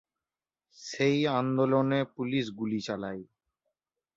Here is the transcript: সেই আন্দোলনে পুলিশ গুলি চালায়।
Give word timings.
সেই 0.77 1.17
আন্দোলনে 1.31 1.99
পুলিশ 2.15 2.45
গুলি 2.51 2.79
চালায়। 2.81 3.23